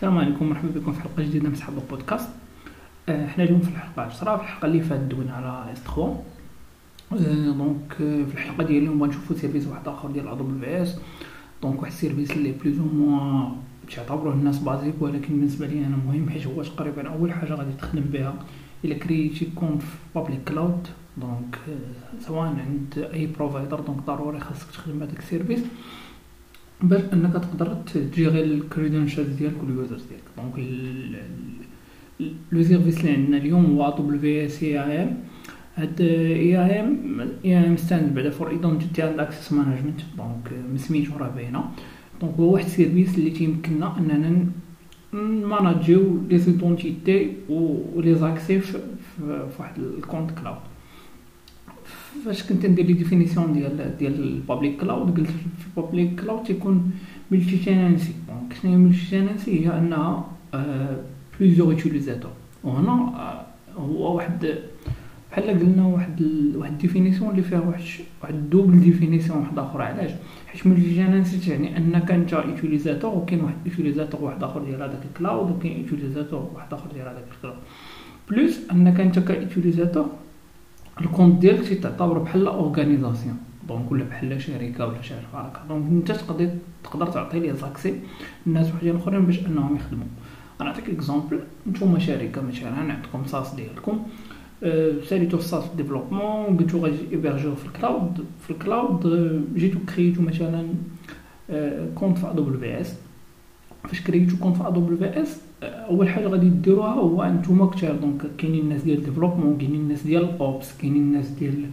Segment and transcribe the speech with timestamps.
[0.00, 2.28] السلام عليكم مرحبا بكم في حلقة جديدة من صحاب البودكاست.
[3.08, 6.22] آه، حنا اليوم في الحلقة 10 في الحلقة اللي فاتت دوينا على S3
[7.12, 10.96] آه، donc آه، في الحلقة ديال اليوم غنشوفوا service واحد آخر ديال AWS
[11.62, 13.52] donc واحد ال service اللي plus ou moins
[13.96, 18.02] تعتبروه الناس basique ولكن بالنسبة لي أنا مهم حيت هو تقريبا أول حاجة غادي تخدم
[18.02, 18.34] بها
[18.84, 21.58] إلا كريتي compte في public cloud donc
[22.20, 25.60] سواء عند أي provider donc ضروري خاصك تخدم بهذاك ال service.
[26.82, 30.24] باش أنك تقدر تجيغي ال credentials ديالك وال users ديالك.
[30.36, 30.54] donc
[32.52, 35.16] le service اللي عندنا اليوم هو AWS IAM
[35.76, 41.64] هاد IAM IAM stand بعدا for identity and access management donc سميتو راه باينة.
[42.20, 44.46] donc هو واحد ال service اللي تيمكننا أننا
[45.46, 48.78] ماناجيو les identités و les accès في
[49.58, 50.58] واحد ال compte cloud
[52.24, 56.42] فاش كنت ندير les définitions ديال ديال ال public cloud قلت في ال public cloud
[56.42, 56.92] تيكون
[57.30, 60.24] multi-tenancy donc شنو هي multi-tenancy هي أنها
[61.40, 62.30] plusieurs utilisateurs
[62.64, 63.14] وهنا
[63.76, 64.58] هو واحد
[65.32, 66.56] بحال قلنا واحد ال...
[66.56, 67.82] واحد définition اللي فيها واحد
[68.22, 70.10] واحد double définition واحد أخرى علاش؟
[70.46, 75.50] حيت multi-tenancy تعني انك انت utilisateur وكاين واحد utilisateur واحد آخر ديال هذاك ال cloud
[75.50, 77.58] وكاين utilisateur واحد آخر ديال هذاك ال cloud
[78.30, 80.06] plus انك انت ك utilisateur
[81.00, 85.90] ال compte ديالك تيتعتبر بحال organisation donc ولا بحال شركة ولا شي حاجة هكا donc
[85.90, 86.50] انت تقدر
[86.84, 87.94] تقدر تعطي les accès
[88.46, 90.06] الناس وحدين أخرين باش أنهم يخدموا.
[90.60, 94.06] نعطيك exemple نتوما شركة مثلا عندكم SaaS ديالكم.
[94.62, 98.24] أه ساليتو ال SaaS développement قلتو غادي ايبرجيو في ال cloud.
[98.42, 99.00] في ال cloud
[99.54, 100.66] جيتو كريتو مثلا
[101.50, 102.94] أه compte في AWS
[103.88, 108.82] فاش كريتو compte في AWS أول حاجة غادي ديروها هو انتوما كتير donc كاينين الناس
[108.82, 111.64] ديال développement كاينين الناس ديال ops كاينين الناس ديال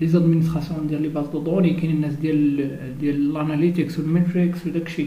[0.00, 4.66] les administrations ديال les bases de données كاينين الناس ديال ديال ال analytics وال metrics
[4.66, 5.06] وداكشي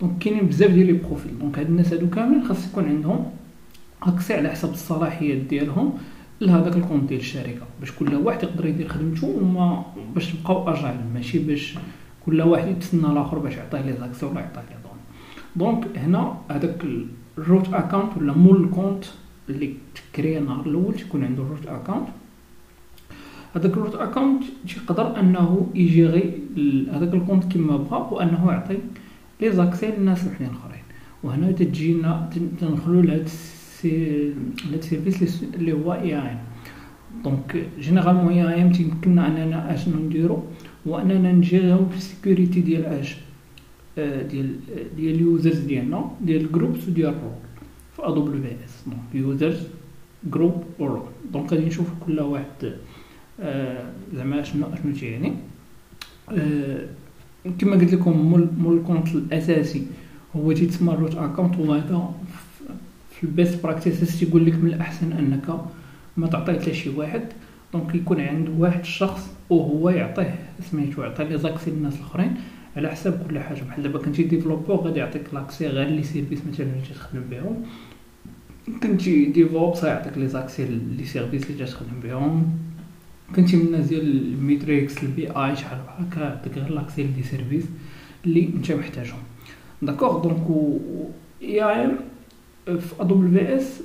[0.00, 3.24] donc كاينين بزاف ديال les profils donc هاد الناس هادو كاملين خاص يكون عندهم
[4.02, 5.92] accès على حسب الصلاحيات ديالهم
[6.40, 7.66] لهذاك ال compte ديال الشركة.
[7.80, 9.84] باش كل واحد يقدر يدير خدمته وما
[10.14, 11.78] باش تبقاو agile ماشي باش
[12.26, 14.81] كل واحد يتسنى الآخر باش يعطيه les accès ولا يعطيه
[15.56, 16.84] donc هنا هذاك
[17.38, 19.04] ال root account ولا مول ال compte
[19.48, 22.08] اللي تكري النهار الأول تيكون عنده root account
[23.56, 26.24] هذاك ال root account تيقدر أنه يجيغي
[26.92, 28.78] هذاك ال compte كما بغا وأنه يعطي
[29.40, 30.82] les accès للناس وحدين اخرين
[31.22, 32.30] وهنا تجينا
[32.60, 33.28] تندخلوا لهاد
[33.84, 36.38] هاد ال service اللي هو IAM
[37.24, 40.42] donc généralement IAM تيمكننا أننا اشنو نديرو
[40.86, 43.16] هو اننا في ال security ديال اش
[43.96, 44.56] ديال
[44.96, 47.32] ديال ال users ديالنا ديال ال groups وديال ال role
[47.96, 49.66] في AWS donc users
[50.24, 51.02] group و role
[51.32, 52.72] donc غادي نشوف كل واحد
[54.14, 55.32] زعما شنو شنو تيعني.
[57.58, 58.16] كما قلت لكم
[58.58, 59.86] مول ال compte الأساسي
[60.36, 62.14] هو تيتسمى root account وهذا
[63.10, 65.60] في ال best practices تيقول لك من الأحسن أنك
[66.16, 67.22] ما تعطيه حتى شي واحد.
[67.72, 70.38] donc يكون عند واحد الشخص وهو يعطيه
[70.70, 72.34] سميتو يعطي les accès للناس الأخرين.
[72.76, 73.62] على حساب كل حاجة.
[73.62, 77.62] بحال دابا كنتي développeur غادي يعطيك l'accès غير les services مثلا اللي تخدم بهم.
[78.82, 80.64] كنتي DevOps يعطيك les accès
[80.98, 82.58] les services اللي تخدم بهم.
[83.36, 87.64] كنتي من الناس ديال ال metrics ال BI شحال هكا يعطيك غير l'accès les services
[88.24, 89.18] اللي انت محتاجهم.
[89.82, 90.46] d'accord donc
[91.42, 91.96] IAM
[92.66, 93.80] في AWS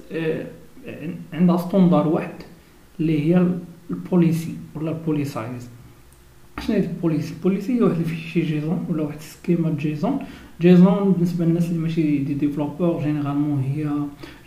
[1.34, 2.34] عندها standard واحد
[3.00, 3.48] اللي هي
[3.90, 5.70] ال policy ولا ال policies
[6.66, 9.76] شنو هي ال policy ال policy هي واحد ال fichier JSON ولا واحد ال schéma
[9.80, 10.20] JSON
[10.62, 13.90] JSON بالنسبة للناس اللي ماشي des développeurs généralement هي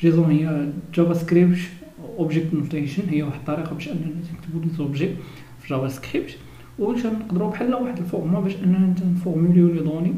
[0.00, 1.58] JSON هي JavaScript
[2.19, 5.16] Object Notation هي واحد الطريقة باش اننا نكتبوا les objets
[5.62, 6.36] في JavaScript
[6.78, 10.14] واش نقدروا بحال واحد ال format باش اننا نفورموليو les données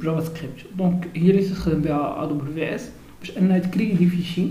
[0.00, 4.46] ب JavaScript donc هي اللي تستخدم بها AWS باش انها تكري des fichiers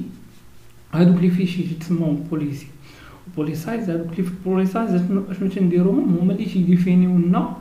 [0.94, 2.68] هادوك les fichiers تسموا policy
[3.36, 5.02] policies هادوك les policies
[5.40, 7.58] شنو تنديروهم هما اللي تيديفينيو لنا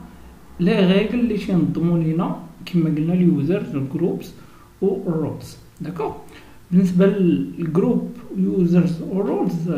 [0.60, 4.32] les règles اللي تينظموا لينا كما قلنا ال users وال groups
[4.82, 6.12] وال roles d'accord
[6.70, 9.70] بالنسبة لل group users وال roles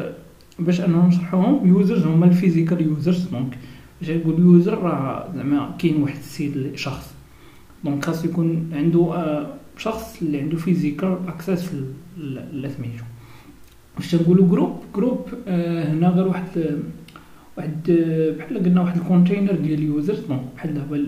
[0.59, 3.59] باش انهم نشرحوهم users هما ال physical users donc
[4.01, 7.15] باش نقول user راه زعما كاين واحد السيد شخص
[7.85, 11.73] دونك خاص يكون عنده شخص اللي عنده physical access
[12.53, 13.05] لسميتو
[13.97, 16.45] واش تنقولوا group group آه هنا غير واحد
[17.57, 17.91] واحد
[18.39, 21.07] بحال قلنا واحد ال container ديال ال users donc بحال دابا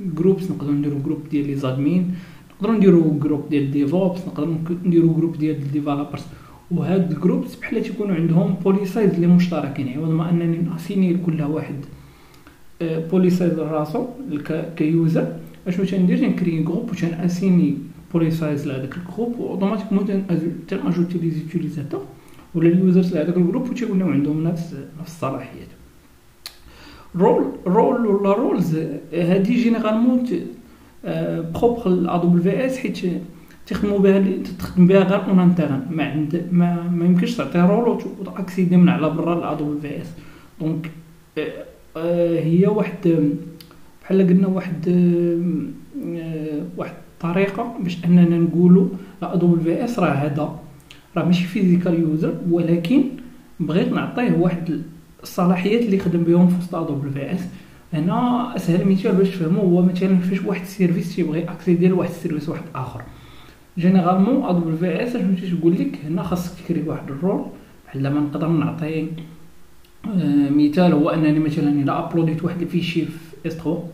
[0.00, 2.14] ال groups نقدروا نديروا group ديال les admins
[2.56, 4.54] نقدروا نديروا group ديال DevOps نقدروا
[4.84, 6.22] نديروا group ديال ال developers
[6.70, 9.98] وهاد ال groups بحال تيكونوا عندهم policies اللي مشتركين.
[9.98, 11.74] عوض ما أنني ناسيني لكل واحد
[12.82, 14.06] policies راسو
[14.76, 15.36] ك user
[15.66, 16.90] اشنو تندير تنكري group
[18.14, 20.26] و تناسيني policies لهذاك ال group و automatiquement
[20.68, 22.04] تناجوتي les utilisateurs
[22.54, 25.68] ولا ال users لهذاك ال group و تيوليو عندهم نفس نفس الصلاحيات
[27.16, 28.76] role role ولا roles
[29.12, 30.24] هادي généralement
[31.54, 32.98] propre ل AWS حيت
[33.66, 38.76] تخدموا بها تخدم بها غير en interne ما عند ما, ما يمكنش تعطي role وتاكسيدي
[38.76, 40.06] من على برا ل AWS
[40.60, 40.90] donc
[42.44, 43.30] هي واحد
[44.02, 44.88] بحال قلنا واحد
[46.76, 48.88] واحد الطريقة باش أننا نقولوا
[49.22, 50.58] ل AWS راه هذا
[51.16, 53.02] راه ماشي physical user ولكن
[53.60, 54.82] بغيت نعطيه واحد
[55.22, 57.40] الصلاحيات اللي خدم بهم في وسط AWS.
[57.92, 62.15] هنا أسهل مثال باش تفهموا هو مثلا فاش واحد ال service تيبغي اكسيدي لواحد ال
[62.15, 63.02] service واحد آخر.
[63.78, 67.44] généralement AWS اش تقول لك هنا خاصك تكري واحد ال role
[67.86, 69.06] بحال ما نقدر نعطي
[70.06, 73.84] آه، مثال هو أنني مثلا إلا ابلوديت واحد ال fichier في S3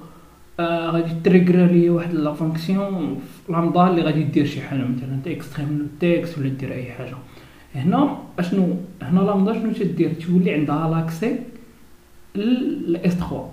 [0.61, 5.67] غادي trigger لي واحد la fonction في لامدا اللي غادي دير شي حاجة مثلا تاكستري
[5.67, 7.17] منو ال texte ولا دير أي حاجة.
[7.75, 11.39] هنا اشنو هنا لامدا شنو تدير؟ تولي عندها لاكسي
[12.87, 13.49] لاس 3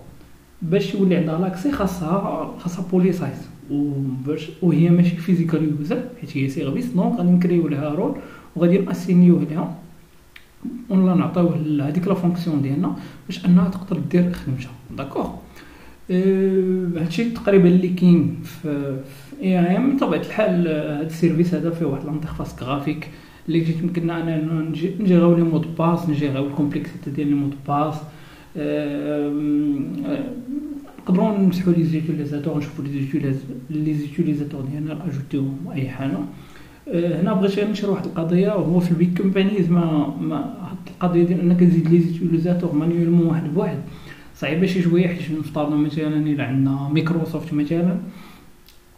[0.62, 6.86] باش يولي عندها l'accès خاصها خاصها policies وباش وهي ماشي physical user حيت هي service
[6.86, 8.16] donc غادي نكريو لها role
[8.56, 9.76] وغادي ناسينيوه ليها
[10.90, 12.96] ولا نعطيوه لهاديك la fonction ديالنا
[13.28, 14.72] باش أنها تقدر دير خدمتها.
[14.98, 15.30] d'accord
[16.12, 18.98] هادشي تقريبا اللي كاين في
[19.42, 19.96] IAM.
[19.96, 23.10] بطبيعة الحال هاد ال service هذا فيه واحد l'interface graphique
[23.48, 27.75] اللي تيمكننا اننا نجيريو les mots de passe نجيريو ال complexité ديال les mots de
[27.75, 27.96] passe.
[31.00, 32.84] نقدروا نمسحوا les utilisateurs نشوفوا
[33.70, 36.18] les utilisateurs ديالنا اجوتيهم أي حاجة.
[36.94, 40.56] هنا بغيت نشرح واحد القضية وهو في ال big companies ما ما
[40.88, 43.78] القضية ديال أنك تزيد les utilisateurs manuellement واحد بواحد.
[44.42, 47.98] صعيبه شي شوية حيت نفترضوا مثلا؟ الا عندنا مايكروسوفت مثلا.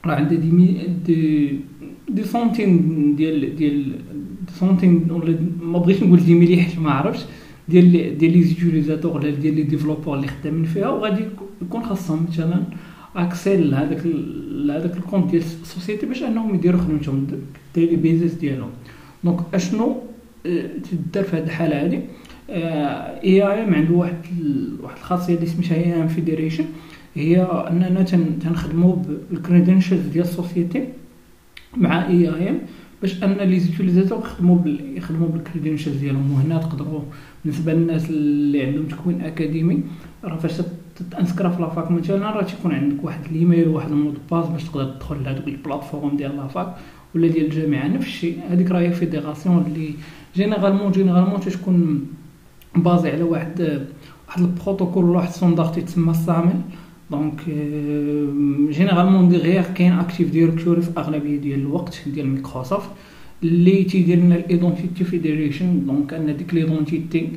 [0.06, 0.68] راه عندها des mille
[1.06, 1.20] des
[2.10, 3.92] des centaines ديال ديال
[4.46, 7.24] des centaines ولا ما بغيتش نقول des milliers حيت ما عرفتش.
[7.70, 11.24] ديال ديال les utilisateurs ولا ديال les développeurs اللي خدامين فيها وغادي
[11.62, 12.64] يكون خاصهم مثلا
[13.16, 14.02] accès لهذاك
[14.66, 17.28] لهذاك ال compte ديال ال société باش أنهم يديروا خدمتهم.
[17.68, 18.70] ال daily business ديالهم.
[19.24, 19.98] donc أشنو
[21.12, 22.02] تدار في هذه الحالة هذه
[22.50, 24.16] IAM عنده واحد
[24.82, 26.66] واحد الخاصية اللي سميتها IAM federation
[27.16, 28.04] هي أننا
[28.44, 28.96] تنخدموا
[29.30, 30.88] بال credentials ديال ال société
[31.78, 32.60] مع IAM
[33.02, 34.60] باش أن les utilisateurs يخدموا.
[34.96, 37.02] يخدموا بال credentials ديالهم وهنا تقدروا
[37.46, 39.84] بالنسبة للناس اللي عندهم تكوين أكاديمي
[40.24, 40.62] راه فاش
[41.12, 44.46] تانسكرا في la fac مثلا راه تيكون عندك واحد الإيميل واحد ال mot de passe
[44.46, 46.76] باش تقدر تدخل لهذوك ال plateformes ديال la fac
[47.16, 49.94] ولا ديال الجامعة نفس الشيء هذيك راهي fédération اللي
[50.36, 52.08] généralement généralement تتكون
[52.76, 53.86] basée على واحد
[54.28, 56.62] واحد البروتوكول ولا واحد ال standard تيتسمى ال SAML.
[57.12, 57.42] donc
[58.70, 62.90] généralement derrière كاين Active Directory في اغلبية ديال الوقت ديال مايكروسوفت
[63.44, 67.30] اللي تيدير لنا ال identity federation donc أن ديك l'identité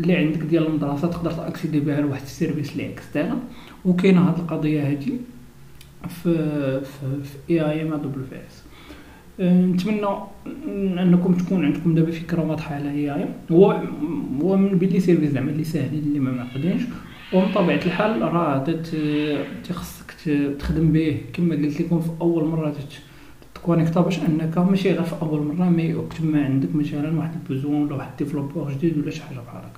[0.00, 3.38] اللي عندك ديال المدرسة تقدر تاكسيدي بها لواحد ال service اللي externe
[3.84, 5.12] وكاينة هاد القضية هادي
[6.08, 6.34] في
[6.80, 8.63] في, في اي اي ام دبليو في اس
[9.40, 10.06] نتمنى
[11.02, 13.80] انكم تكون عندكم دابا فكرة واضحة على IAM هو
[14.42, 16.82] هو من بين les services زعما اللي ساهلين اللي ما معقدينش
[17.32, 18.64] ومن طبيعة الحال راه
[19.68, 20.14] تخصك
[20.58, 21.20] تخدم به.
[21.32, 22.74] كما قلت لكم في أول مرة
[23.54, 27.41] تكونيكتا باش أنك ماشي غير في أول مرة mais وقت ما عندك مثلا واحد ال
[27.41, 29.70] besoin ولا واحد développeur جديد ولا شي حاجة بحال هكا.